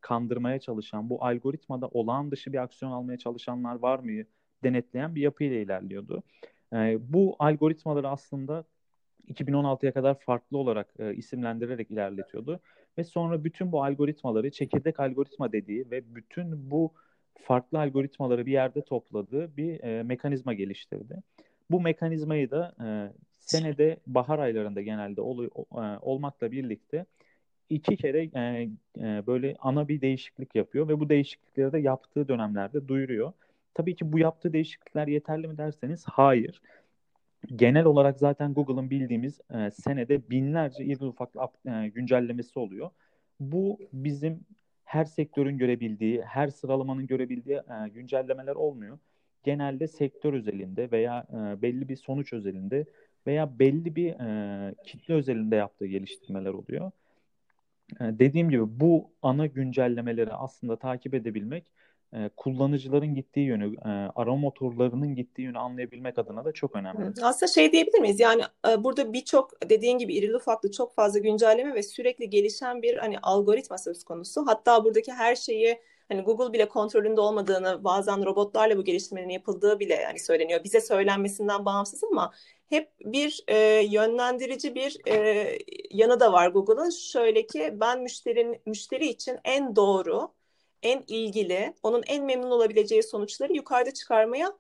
kandırmaya 0.02 0.60
çalışan, 0.60 1.10
bu 1.10 1.26
algoritmada 1.26 1.88
olağan 1.88 2.32
dışı 2.32 2.54
bir 2.54 2.58
aksiyon 2.58 2.92
almaya 2.92 3.18
çalışanlar 3.18 3.76
var 3.76 4.00
mı 4.00 4.24
denetleyen 4.64 5.16
bir 5.16 5.22
yapıyla 5.22 5.58
ilerliyordu. 5.58 6.24
E, 6.74 6.98
bu 7.14 7.36
algoritmaları 7.40 8.10
aslında 8.10 8.64
2016'ya 9.28 9.94
kadar 9.94 10.20
farklı 10.20 10.58
olarak 10.58 10.94
e, 11.00 11.16
isimlendirerek 11.16 11.92
ilerletiyordu. 11.92 12.60
Ve 12.98 13.04
sonra 13.04 13.44
bütün 13.44 13.72
bu 13.72 13.84
algoritmaları 13.84 14.52
çekirdek 14.52 15.00
algoritma 15.00 15.52
dediği 15.52 15.92
ve 15.92 16.16
bütün 16.16 16.72
bu 16.72 16.94
farklı 17.40 17.80
algoritmaları 17.80 18.46
bir 18.46 18.52
yerde 18.52 18.82
topladığı 18.82 19.58
bir 19.58 19.84
e, 19.84 20.04
mekanizma 20.04 20.54
geliştirdi. 20.54 21.24
Bu 21.72 21.82
mekanizmayı 21.82 22.52
da 22.52 22.76
e, 22.84 22.88
senede 23.40 23.98
bahar 24.08 24.40
aylarında 24.40 24.82
genelde 24.82 25.22
ol, 25.22 25.44
e, 25.44 25.50
olmakla 26.02 26.52
birlikte 26.52 27.06
iki 27.70 27.98
kere 27.98 28.24
e, 28.24 28.70
e, 29.00 29.28
böyle 29.28 29.56
ana 29.60 29.88
bir 29.88 30.02
değişiklik 30.02 30.56
yapıyor 30.56 30.88
ve 30.88 31.00
bu 31.00 31.10
değişiklikleri 31.10 31.72
de 31.72 31.80
yaptığı 31.80 32.28
dönemlerde 32.28 32.88
duyuruyor. 32.88 33.34
Tabii 33.78 33.96
ki 33.96 34.12
bu 34.12 34.20
yaptığı 34.20 34.54
değişiklikler 34.54 35.08
yeterli 35.08 35.48
mi 35.48 35.58
derseniz 35.58 36.06
hayır. 36.06 36.62
Genel 37.56 37.86
olarak 37.86 38.20
zaten 38.20 38.54
Google'ın 38.54 38.90
bildiğimiz 38.90 39.40
e, 39.54 39.72
senede 39.72 40.30
binlerce 40.30 40.86
irili 40.86 41.06
ufaklı 41.06 41.42
e, 41.72 41.88
güncellemesi 41.88 42.60
oluyor. 42.60 42.90
Bu 43.40 43.80
bizim 43.94 44.40
her 44.84 45.06
sektörün 45.06 45.58
görebildiği, 45.58 46.22
her 46.22 46.48
sıralamanın 46.48 47.08
görebildiği 47.08 47.58
e, 47.58 47.90
güncellemeler 47.90 48.56
olmuyor. 48.56 49.00
Genelde 49.44 49.88
sektör 49.88 50.34
özelinde 50.34 50.92
veya 50.92 51.26
e, 51.34 51.62
belli 51.62 51.90
bir 51.90 51.96
sonuç 51.96 52.34
özelinde 52.34 52.86
veya 53.28 53.60
belli 53.60 53.96
bir 53.96 54.10
e, 54.10 54.76
kitle 54.86 55.14
özelinde 55.14 55.56
yaptığı 55.56 55.86
geliştirmeler 55.86 56.54
oluyor. 56.54 56.92
E, 58.02 58.04
dediğim 58.20 58.50
gibi 58.50 58.80
bu 58.80 59.12
ana 59.22 59.46
güncellemeleri 59.46 60.34
aslında 60.34 60.76
takip 60.76 61.14
edebilmek 61.14 61.72
e, 62.18 62.30
kullanıcıların 62.38 63.16
gittiği 63.16 63.46
yönü, 63.46 63.76
e, 63.76 63.90
arama 64.16 64.36
motorlarının 64.36 65.16
gittiği 65.16 65.42
yönü 65.42 65.60
anlayabilmek 65.60 66.20
adına 66.20 66.46
da 66.46 66.52
çok 66.52 66.76
önemli. 66.76 67.14
Aslında 67.22 67.52
şey 67.52 67.72
diyebilir 67.72 68.00
miyiz? 68.00 68.20
Yani 68.20 68.42
e, 68.70 68.84
burada 68.84 69.14
birçok 69.14 69.70
dediğin 69.70 69.98
gibi 69.98 70.14
irili 70.14 70.36
ufaklı 70.36 70.72
çok 70.72 70.96
fazla 70.96 71.20
güncelleme 71.20 71.74
ve 71.74 71.84
sürekli 71.84 72.30
gelişen 72.30 72.82
bir 72.82 72.98
hani 72.98 73.20
algoritma 73.20 73.78
söz 73.78 74.04
konusu. 74.04 74.48
Hatta 74.48 74.86
buradaki 74.86 75.14
her 75.14 75.36
şeyi 75.36 75.82
hani 76.10 76.22
Google 76.22 76.54
bile 76.54 76.68
kontrolünde 76.70 77.22
olmadığını, 77.22 77.84
bazen 77.84 78.26
robotlarla 78.26 78.78
bu 78.78 78.84
geliştirmenin 78.84 79.30
yapıldığı 79.30 79.80
bile 79.80 79.94
yani 79.94 80.20
söyleniyor. 80.20 80.64
Bize 80.64 80.82
söylenmesinden 80.82 81.66
bağımsız 81.66 82.04
ama 82.04 82.34
hep 82.70 82.90
bir 83.00 83.44
e, 83.48 83.58
yönlendirici 83.90 84.76
bir 84.76 84.98
e, 85.08 85.52
yanı 85.92 86.20
da 86.20 86.34
var 86.34 86.48
Google'ın. 86.48 86.90
Şöyle 86.90 87.48
ki 87.48 87.74
ben 87.74 88.02
müşterinin 88.02 88.62
müşteri 88.66 89.08
için 89.08 89.38
en 89.44 89.76
doğru 89.76 90.37
en 90.88 91.04
ilgili, 91.08 91.74
onun 91.84 92.04
en 92.08 92.26
memnun 92.26 92.52
olabileceği 92.52 93.04
sonuçları 93.04 93.54
yukarıda 93.54 93.94
çıkarmaya 93.94 94.54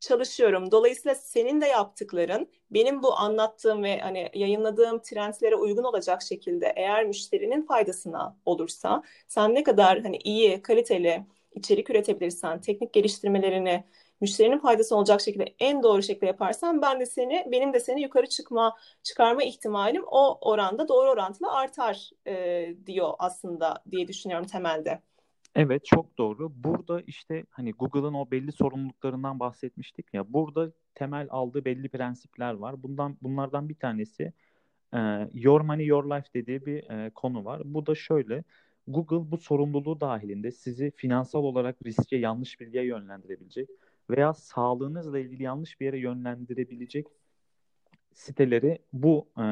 çalışıyorum. 0.00 0.70
Dolayısıyla 0.70 1.14
senin 1.14 1.60
de 1.60 1.66
yaptıkların 1.66 2.48
benim 2.70 3.02
bu 3.02 3.14
anlattığım 3.18 3.82
ve 3.82 4.00
hani 4.00 4.30
yayınladığım 4.34 4.98
trendlere 4.98 5.56
uygun 5.56 5.84
olacak 5.84 6.22
şekilde 6.22 6.72
eğer 6.76 7.04
müşterinin 7.04 7.62
faydasına 7.62 8.36
olursa 8.46 9.02
sen 9.28 9.54
ne 9.54 9.62
kadar 9.62 10.00
hani 10.02 10.16
iyi, 10.16 10.62
kaliteli 10.62 11.26
içerik 11.54 11.90
üretebilirsen, 11.90 12.60
teknik 12.60 12.92
geliştirmelerini 12.92 13.84
müşterinin 14.20 14.58
faydası 14.58 14.96
olacak 14.96 15.20
şekilde 15.20 15.54
en 15.58 15.82
doğru 15.82 16.02
şekilde 16.02 16.26
yaparsan 16.26 16.82
ben 16.82 17.00
de 17.00 17.06
seni 17.06 17.46
benim 17.52 17.72
de 17.72 17.80
seni 17.80 18.02
yukarı 18.02 18.26
çıkma 18.26 18.76
çıkarma 19.02 19.42
ihtimalim 19.42 20.02
o 20.06 20.38
oranda 20.50 20.88
doğru 20.88 21.10
orantılı 21.10 21.52
artar 21.52 22.10
e, 22.26 22.66
diyor 22.86 23.12
aslında 23.18 23.82
diye 23.90 24.08
düşünüyorum 24.08 24.46
temelde. 24.46 25.00
Evet 25.54 25.84
çok 25.84 26.18
doğru. 26.18 26.52
Burada 26.56 27.00
işte 27.00 27.44
hani 27.50 27.72
Google'ın 27.72 28.14
o 28.14 28.30
belli 28.30 28.52
sorumluluklarından 28.52 29.40
bahsetmiştik 29.40 30.14
ya. 30.14 30.32
Burada 30.32 30.72
temel 30.94 31.26
aldığı 31.30 31.64
belli 31.64 31.88
prensipler 31.88 32.54
var. 32.54 32.82
Bundan 32.82 33.16
bunlardan 33.22 33.68
bir 33.68 33.74
tanesi 33.74 34.32
e, 34.94 34.98
Your 35.34 35.60
Money 35.60 35.86
Your 35.86 36.04
Life 36.04 36.28
dediği 36.34 36.66
bir 36.66 36.90
e, 36.90 37.10
konu 37.10 37.44
var. 37.44 37.62
Bu 37.64 37.86
da 37.86 37.94
şöyle. 37.94 38.44
Google 38.88 39.30
bu 39.30 39.38
sorumluluğu 39.38 40.00
dahilinde 40.00 40.50
sizi 40.50 40.90
finansal 40.96 41.44
olarak 41.44 41.76
riske 41.86 42.16
yanlış 42.16 42.60
bilgiye 42.60 42.84
yönlendirebilecek 42.84 43.68
veya 44.10 44.34
sağlığınızla 44.34 45.18
ilgili 45.18 45.42
yanlış 45.42 45.80
bir 45.80 45.86
yere 45.86 45.98
yönlendirebilecek 45.98 47.06
siteleri 48.12 48.78
bu 48.92 49.28
e, 49.38 49.44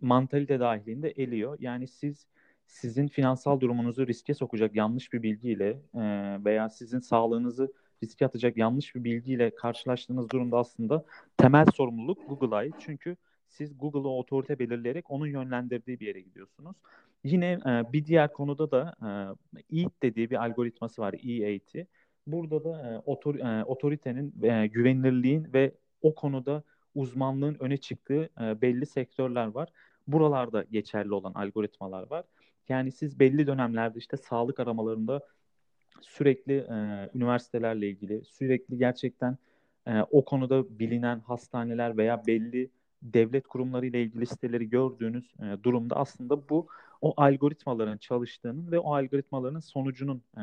mantalite 0.00 0.60
dahilinde 0.60 1.10
eliyor. 1.10 1.56
Yani 1.60 1.88
siz 1.88 2.26
sizin 2.66 3.08
finansal 3.08 3.60
durumunuzu 3.60 4.06
riske 4.06 4.34
sokacak 4.34 4.76
yanlış 4.76 5.12
bir 5.12 5.22
bilgiyle 5.22 5.68
e, 5.94 6.00
veya 6.44 6.68
sizin 6.68 6.98
sağlığınızı 6.98 7.72
riske 8.02 8.26
atacak 8.26 8.56
yanlış 8.56 8.94
bir 8.94 9.04
bilgiyle 9.04 9.54
karşılaştığınız 9.54 10.30
durumda 10.30 10.58
aslında 10.58 11.04
temel 11.36 11.66
sorumluluk 11.74 12.28
Google'a 12.28 12.58
ait. 12.58 12.74
Çünkü 12.78 13.16
siz 13.48 13.78
Google'a 13.78 14.12
otorite 14.12 14.58
belirleyerek 14.58 15.10
onun 15.10 15.26
yönlendirdiği 15.26 16.00
bir 16.00 16.06
yere 16.06 16.20
gidiyorsunuz. 16.20 16.76
Yine 17.24 17.58
e, 17.66 17.92
bir 17.92 18.06
diğer 18.06 18.32
konuda 18.32 18.70
da 18.70 18.94
e, 19.70 19.80
EAT 19.80 20.02
dediği 20.02 20.30
bir 20.30 20.44
algoritması 20.44 21.02
var. 21.02 21.12
E8'i. 21.12 21.86
Burada 22.26 22.64
da 22.64 22.90
e, 22.90 22.98
otor, 23.10 23.34
e, 23.34 23.64
otoritenin 23.64 24.42
e, 24.42 24.66
güvenilirliğin 24.66 25.52
ve 25.52 25.74
o 26.02 26.14
konuda 26.14 26.62
uzmanlığın 26.94 27.56
öne 27.60 27.76
çıktığı 27.76 28.28
e, 28.40 28.60
belli 28.60 28.86
sektörler 28.86 29.46
var. 29.46 29.68
Buralarda 30.06 30.64
geçerli 30.70 31.14
olan 31.14 31.32
algoritmalar 31.34 32.10
var. 32.10 32.24
Yani 32.68 32.92
siz 32.92 33.20
belli 33.20 33.46
dönemlerde 33.46 33.98
işte 33.98 34.16
sağlık 34.16 34.60
aramalarında 34.60 35.20
sürekli 36.00 36.54
e, 36.58 37.10
üniversitelerle 37.14 37.88
ilgili, 37.88 38.24
sürekli 38.24 38.78
gerçekten 38.78 39.36
e, 39.86 40.00
o 40.10 40.24
konuda 40.24 40.78
bilinen 40.78 41.20
hastaneler 41.20 41.96
veya 41.96 42.26
belli 42.26 42.70
devlet 43.02 43.46
kurumları 43.46 43.86
ile 43.86 44.02
ilgili 44.02 44.26
siteleri 44.26 44.70
gördüğünüz 44.70 45.34
e, 45.40 45.62
durumda 45.62 45.96
aslında 45.96 46.48
bu 46.48 46.68
o 47.00 47.14
algoritmaların 47.16 47.96
çalıştığının 47.98 48.72
ve 48.72 48.78
o 48.78 48.94
algoritmaların 48.94 49.60
sonucunun 49.60 50.22
e, 50.36 50.42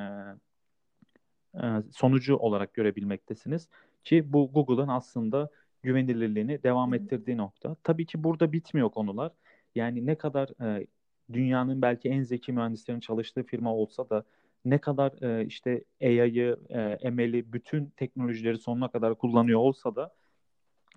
e, 1.56 1.62
sonucu 1.92 2.36
olarak 2.36 2.74
görebilmektesiniz 2.74 3.70
ki 4.04 4.34
bu 4.34 4.52
Google'ın 4.54 4.88
aslında 4.88 5.50
güvenilirliğini 5.84 6.64
devam 6.64 6.94
ettirdiği 6.94 7.38
nokta. 7.38 7.76
Tabii 7.84 8.06
ki 8.06 8.24
burada 8.24 8.52
bitmiyor 8.52 8.90
konular. 8.90 9.32
Yani 9.76 10.06
ne 10.06 10.16
kadar 10.16 10.50
e, 10.78 10.88
dünyanın 11.34 11.82
belki 11.82 12.10
en 12.10 12.24
zeki 12.24 12.52
mühendislerin 12.54 13.00
çalıştığı 13.00 13.44
firma 13.44 13.76
olsa 13.76 14.10
da 14.10 14.24
ne 14.66 14.78
kadar 14.78 15.22
e, 15.22 15.46
işte 15.46 15.84
AI'yı, 16.02 16.58
e, 17.02 17.10
ML'i, 17.10 17.54
bütün 17.54 17.86
teknolojileri 17.86 18.58
sonuna 18.58 18.88
kadar 18.88 19.16
kullanıyor 19.16 19.60
olsa 19.60 19.96
da 19.96 20.14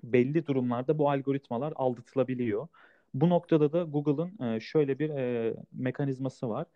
belli 0.02 0.46
durumlarda 0.46 0.98
bu 0.98 1.10
algoritmalar 1.10 1.72
aldatılabiliyor. 1.76 2.68
Bu 3.14 3.28
noktada 3.30 3.72
da 3.72 3.82
Google'ın 3.82 4.46
e, 4.46 4.60
şöyle 4.60 4.98
bir 4.98 5.10
e, 5.10 5.54
mekanizması 5.72 6.48
var. 6.48 6.66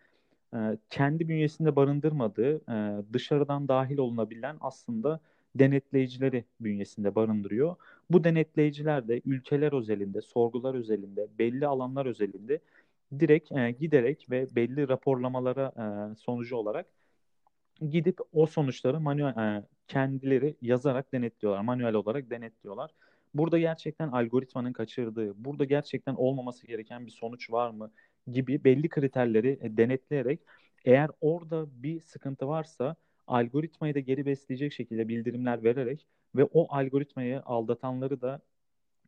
E, 0.53 0.77
kendi 0.89 1.29
bünyesinde 1.29 1.75
barındırmadığı, 1.75 2.55
e, 2.55 3.03
dışarıdan 3.13 3.67
dahil 3.67 3.97
olunabilen 3.97 4.57
aslında 4.61 5.19
denetleyicileri 5.55 6.45
bünyesinde 6.61 7.15
barındırıyor. 7.15 7.75
Bu 8.09 8.23
denetleyiciler 8.23 9.07
de 9.07 9.21
ülkeler 9.25 9.73
özelinde, 9.73 10.21
sorgular 10.21 10.75
özelinde, 10.75 11.27
belli 11.39 11.67
alanlar 11.67 12.05
özelinde 12.05 12.59
direkt 13.19 13.51
e, 13.51 13.71
giderek 13.71 14.27
ve 14.29 14.47
belli 14.55 14.87
raporlamalara 14.87 15.71
e, 15.77 16.15
sonucu 16.15 16.55
olarak 16.55 16.85
gidip 17.89 18.19
o 18.31 18.45
sonuçları 18.45 18.99
manuel 18.99 19.57
e, 19.57 19.63
kendileri 19.87 20.57
yazarak 20.61 21.13
denetliyorlar. 21.13 21.61
Manuel 21.61 21.93
olarak 21.93 22.29
denetliyorlar. 22.29 22.91
Burada 23.33 23.59
gerçekten 23.59 24.07
algoritmanın 24.07 24.73
kaçırdığı, 24.73 25.45
burada 25.45 25.65
gerçekten 25.65 26.15
olmaması 26.15 26.67
gereken 26.67 27.05
bir 27.05 27.11
sonuç 27.11 27.51
var 27.51 27.69
mı 27.69 27.91
gibi 28.27 28.63
belli 28.63 28.89
kriterleri 28.89 29.59
e, 29.61 29.77
denetleyerek 29.77 30.39
eğer 30.85 31.09
orada 31.21 31.65
bir 31.83 31.99
sıkıntı 31.99 32.47
varsa 32.47 32.95
algoritmayı 33.27 33.95
da 33.95 33.99
geri 33.99 34.25
besleyecek 34.25 34.73
şekilde 34.73 35.07
bildirimler 35.07 35.63
vererek 35.63 36.07
ve 36.35 36.43
o 36.43 36.75
algoritmayı 36.75 37.41
aldatanları 37.41 38.21
da 38.21 38.41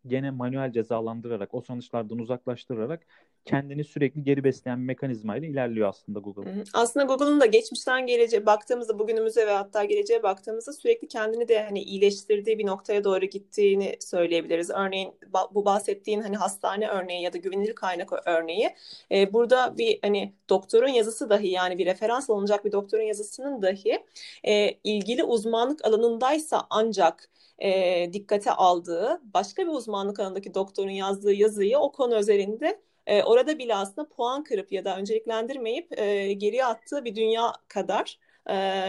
gene 0.08 0.31
manuel 0.31 0.72
cezalandırarak, 0.72 1.53
o 1.53 1.62
sonuçlardan 1.62 2.20
uzaklaştırarak 2.20 3.05
kendini 3.46 3.84
sürekli 3.84 4.24
geri 4.24 4.43
besleyen 4.43 4.79
bir 4.79 4.86
mekanizmayla 4.86 5.48
ilerliyor 5.48 5.89
aslında 5.89 6.20
Google. 6.20 6.63
Aslında 6.74 7.05
Google'ın 7.05 7.41
da 7.41 7.46
geçmişten 7.46 8.08
geleceğe 8.08 8.46
baktığımızda 8.46 9.00
bugünümüze 9.00 9.48
ve 9.48 9.51
hatta 9.51 9.84
geleceğe 9.84 10.24
baktığımızda 10.24 10.74
sürekli 10.74 11.08
kendini 11.08 11.48
de 11.48 11.63
hani 11.63 11.81
iyileştirdiği 11.81 12.60
bir 12.60 12.65
noktaya 12.65 13.03
doğru 13.03 13.25
gittiğini 13.25 13.96
söyleyebiliriz. 14.00 14.70
Örneğin 14.70 15.13
bu 15.51 15.65
bahsettiğin 15.65 16.22
hani 16.22 16.38
hastane 16.38 16.88
örneği 16.88 17.24
ya 17.24 17.34
da 17.34 17.38
güvenilir 17.38 17.75
kaynak 17.75 18.27
örneği. 18.27 18.70
Ee, 19.12 19.34
burada 19.34 19.77
bir 19.77 20.00
hani 20.01 20.34
doktorun 20.50 20.88
yazısı 20.88 21.29
dahi 21.29 21.48
yani 21.48 21.77
bir 21.77 21.86
referans 21.86 22.29
alınacak 22.29 22.65
bir 22.65 22.72
doktorun 22.72 23.03
yazısının 23.03 23.62
dahi 23.62 24.00
e, 24.43 24.72
ilgili 24.84 25.24
uzmanlık 25.24 25.86
alanındaysa 25.86 26.67
ancak 26.70 27.29
e, 27.62 28.10
dikkate 28.13 28.51
aldığı 28.51 29.22
başka 29.34 29.63
bir 29.63 29.72
uzmanlık 29.72 30.20
alanındaki 30.20 30.53
doktorun 30.53 30.89
yazdığı 30.89 31.34
yazıyı 31.34 31.77
o 31.77 31.91
konu 31.91 32.15
özelinde 32.15 32.82
e, 33.08 33.24
orada 33.24 33.60
bile 33.60 33.75
aslında 33.75 34.10
puan 34.10 34.44
kırıp 34.44 34.72
ya 34.72 34.86
da 34.86 34.98
önceliklendirmeyip 34.98 36.00
e, 36.00 36.34
geriye 36.34 36.65
attığı 36.65 37.06
bir 37.06 37.15
dünya 37.15 37.53
kadar 37.68 38.20
e, 38.50 38.88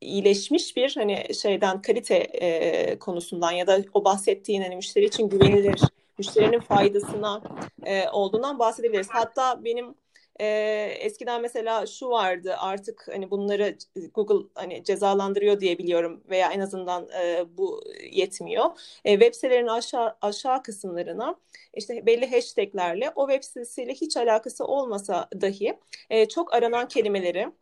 iyileşmiş 0.00 0.76
bir 0.76 0.94
hani 0.96 1.34
şeyden 1.34 1.82
kalite 1.82 2.14
e, 2.14 2.98
konusundan 2.98 3.52
ya 3.52 3.66
da 3.66 3.78
o 3.94 4.04
bahsettiğin 4.04 4.62
hani 4.62 4.76
müşteri 4.76 5.04
için 5.04 5.28
güvenilir 5.28 5.80
müşterinin 6.18 6.60
faydasına 6.60 7.42
e, 7.84 8.08
olduğundan 8.08 8.58
bahsedebiliriz. 8.58 9.08
Hatta 9.10 9.64
benim 9.64 9.94
e, 10.40 10.46
eskiden 11.00 11.42
mesela 11.42 11.86
şu 11.86 12.08
vardı 12.08 12.56
artık 12.58 13.08
hani 13.12 13.30
bunları 13.30 13.76
Google 14.14 14.48
hani 14.54 14.84
cezalandırıyor 14.84 15.60
diye 15.60 15.78
biliyorum 15.78 16.22
veya 16.30 16.52
en 16.52 16.60
azından 16.60 17.08
e, 17.10 17.44
bu 17.58 17.84
yetmiyor. 18.12 18.64
E, 19.04 19.12
web 19.12 19.34
sitelerin 19.34 19.66
aşağı 19.66 20.16
aşağı 20.22 20.62
kısımlarına 20.62 21.36
işte 21.74 22.06
belli 22.06 22.30
hashtaglerle 22.30 23.12
o 23.16 23.28
web 23.28 23.42
sitesiyle 23.44 23.94
hiç 23.94 24.16
alakası 24.16 24.64
olmasa 24.64 25.28
dahi 25.40 25.78
e, 26.10 26.28
çok 26.28 26.54
aranan 26.54 26.88
kelimeleri 26.88 27.52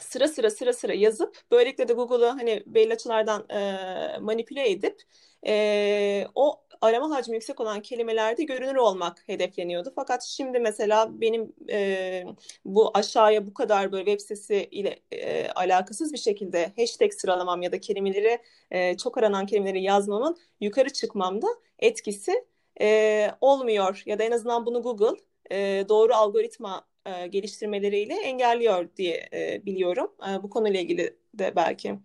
sıra 0.00 0.28
sıra 0.28 0.50
sıra 0.50 0.72
sıra 0.72 0.94
yazıp 0.94 1.42
böylelikle 1.50 1.88
de 1.88 1.92
Google'u 1.92 2.28
hani 2.28 2.62
belli 2.66 2.92
açılardan 2.92 3.48
e, 3.50 4.18
manipüle 4.20 4.70
edip 4.70 5.02
e, 5.46 6.26
o 6.34 6.60
arama 6.82 7.16
hacmi 7.16 7.34
yüksek 7.34 7.60
olan 7.60 7.82
kelimelerde 7.82 8.44
görünür 8.44 8.74
olmak 8.74 9.22
hedefleniyordu. 9.26 9.92
Fakat 9.96 10.22
şimdi 10.22 10.58
mesela 10.60 11.20
benim 11.20 11.52
e, 11.70 12.24
bu 12.64 12.90
aşağıya 12.94 13.46
bu 13.46 13.54
kadar 13.54 13.92
böyle 13.92 14.04
web 14.04 14.20
sitesi 14.20 14.68
ile 14.70 15.00
e, 15.12 15.48
alakasız 15.48 16.12
bir 16.12 16.18
şekilde 16.18 16.72
hashtag 16.76 17.12
sıralamam 17.12 17.62
ya 17.62 17.72
da 17.72 17.80
kelimeleri 17.80 18.38
e, 18.70 18.96
çok 18.96 19.18
aranan 19.18 19.46
kelimeleri 19.46 19.82
yazmamın 19.82 20.36
yukarı 20.60 20.90
çıkmamda 20.90 21.46
etkisi 21.78 22.44
e, 22.80 23.30
olmuyor 23.40 24.02
ya 24.06 24.18
da 24.18 24.24
en 24.24 24.30
azından 24.30 24.66
bunu 24.66 24.82
Google 24.82 25.20
e, 25.50 25.84
doğru 25.88 26.14
algoritma 26.14 26.84
e, 27.06 27.26
geliştirmeleriyle 27.26 28.14
engelliyor 28.14 28.88
diye 28.96 29.28
e, 29.32 29.66
biliyorum. 29.66 30.12
E, 30.30 30.42
bu 30.42 30.50
konuyla 30.50 30.80
ilgili 30.80 31.16
de 31.34 31.56
belki 31.56 31.98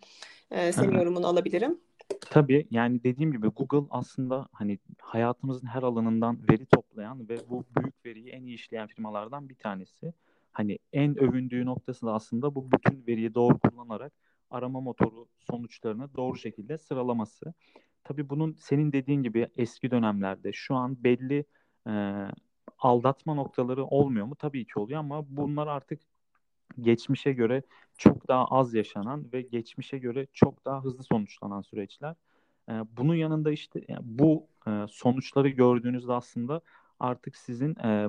e, 0.52 0.72
senin 0.72 0.98
yorumunu 0.98 1.28
alabilirim. 1.28 1.87
Tabii 2.30 2.68
yani 2.72 3.04
dediğim 3.04 3.32
gibi 3.32 3.48
Google 3.48 3.88
aslında 3.92 4.48
hani 4.52 4.80
hayatımızın 5.02 5.68
her 5.68 5.84
alanından 5.84 6.40
veri 6.50 6.66
toplayan 6.66 7.30
ve 7.30 7.38
bu 7.50 7.66
büyük 7.78 8.06
veriyi 8.06 8.30
en 8.30 8.44
iyi 8.44 8.56
işleyen 8.56 8.88
firmalardan 8.88 9.50
bir 9.50 9.56
tanesi. 9.56 10.14
Hani 10.52 10.80
en 10.94 11.20
övündüğü 11.20 11.66
noktası 11.66 12.06
da 12.06 12.14
aslında 12.14 12.56
bu 12.56 12.72
bütün 12.72 13.08
veriyi 13.08 13.34
doğru 13.34 13.60
kullanarak 13.60 14.14
arama 14.50 14.82
motoru 14.82 15.28
sonuçlarını 15.40 16.16
doğru 16.16 16.38
şekilde 16.38 16.78
sıralaması. 16.78 17.54
Tabii 18.04 18.30
bunun 18.30 18.54
senin 18.60 18.92
dediğin 18.92 19.24
gibi 19.24 19.48
eski 19.58 19.92
dönemlerde 19.92 20.54
şu 20.54 20.76
an 20.76 21.04
belli 21.04 21.46
e, 21.88 22.26
aldatma 22.80 23.34
noktaları 23.34 23.86
olmuyor 23.86 24.26
mu? 24.26 24.36
Tabii 24.36 24.66
ki 24.66 24.80
oluyor 24.80 25.00
ama 25.00 25.26
bunlar 25.38 25.68
artık 25.68 26.02
geçmişe 26.82 27.34
göre 27.34 27.62
çok 27.98 28.28
daha 28.28 28.46
az 28.46 28.74
yaşanan 28.74 29.26
ve 29.34 29.42
geçmişe 29.42 29.98
göre 29.98 30.28
çok 30.34 30.66
daha 30.66 30.84
hızlı 30.84 31.04
sonuçlanan 31.04 31.62
süreçler. 31.62 32.16
Ee, 32.70 32.74
bunun 32.98 33.16
yanında 33.16 33.52
işte 33.52 33.82
bu 34.02 34.48
e, 34.68 34.86
sonuçları 34.90 35.50
gördüğünüzde 35.50 36.14
aslında 36.14 36.62
artık 37.00 37.38
sizin 37.38 37.76
e, 37.76 38.08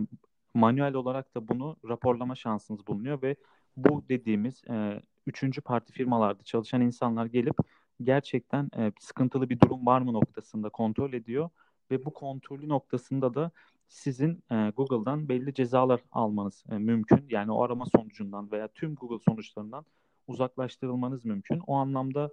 manuel 0.54 0.94
olarak 0.94 1.34
da 1.34 1.48
bunu 1.48 1.76
raporlama 1.88 2.34
şansınız 2.34 2.86
bulunuyor 2.86 3.22
ve 3.22 3.36
bu 3.76 4.04
dediğimiz 4.08 4.64
e, 4.70 5.02
üçüncü 5.26 5.60
parti 5.60 5.92
firmalarda 5.92 6.42
çalışan 6.42 6.80
insanlar 6.80 7.26
gelip 7.26 7.56
gerçekten 8.02 8.70
sıkıntılı 9.00 9.50
bir 9.50 9.60
durum 9.60 9.86
var 9.86 10.00
mı 10.00 10.12
noktasında 10.12 10.68
kontrol 10.68 11.12
ediyor 11.12 11.50
ve 11.90 12.04
bu 12.04 12.14
kontrolü 12.14 12.68
noktasında 12.68 13.34
da 13.34 13.50
sizin 13.88 14.42
e, 14.50 14.72
Google'dan 14.76 15.28
belli 15.28 15.54
cezalar 15.54 16.00
almanız 16.12 16.64
e, 16.70 16.78
mümkün. 16.78 17.26
Yani 17.30 17.52
o 17.52 17.62
arama 17.62 17.86
sonucundan 17.86 18.52
veya 18.52 18.68
tüm 18.68 18.94
Google 18.94 19.24
sonuçlarından 19.28 19.84
uzaklaştırılmanız 20.28 21.24
mümkün. 21.24 21.60
O 21.66 21.74
anlamda 21.74 22.30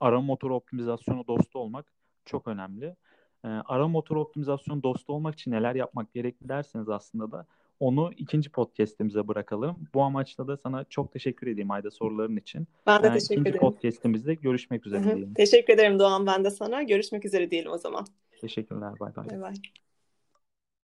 arama 0.00 0.22
motoru 0.22 0.54
optimizasyonu 0.54 1.26
dostu 1.26 1.58
olmak 1.58 1.86
çok 2.24 2.48
önemli. 2.48 2.96
E, 3.44 3.48
arama 3.48 3.88
motoru 3.88 4.20
optimizasyonu 4.20 4.82
dostu 4.82 5.12
olmak 5.12 5.34
için 5.34 5.50
neler 5.50 5.74
yapmak 5.74 6.12
gerekli 6.12 6.48
derseniz 6.48 6.88
aslında 6.88 7.32
da 7.32 7.46
onu 7.80 8.10
ikinci 8.16 8.50
podcast'imize 8.50 9.28
bırakalım. 9.28 9.76
Bu 9.94 10.02
amaçla 10.02 10.48
da 10.48 10.56
sana 10.56 10.84
çok 10.84 11.12
teşekkür 11.12 11.46
edeyim 11.46 11.70
Ayda 11.70 11.90
soruların 11.90 12.36
için. 12.36 12.66
Ben 12.86 13.02
de 13.02 13.06
yani 13.06 13.14
teşekkür 13.14 13.34
ikinci 13.34 13.48
ederim. 13.48 13.56
İkinci 13.56 13.74
podcast'imizde 13.74 14.34
görüşmek 14.34 14.86
üzere 14.86 15.04
diyelim. 15.04 15.34
Teşekkür 15.34 15.72
ederim 15.72 15.98
Doğan 15.98 16.26
ben 16.26 16.44
de 16.44 16.50
sana. 16.50 16.82
Görüşmek 16.82 17.24
üzere 17.24 17.50
diyelim 17.50 17.72
o 17.72 17.78
zaman. 17.78 18.06
Teşekkürler. 18.40 18.92
Bay 19.00 19.16
bay. 19.16 19.30
Bay 19.30 19.40
bay. 19.40 19.54